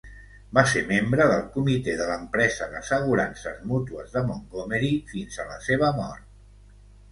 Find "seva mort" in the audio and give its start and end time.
5.71-6.29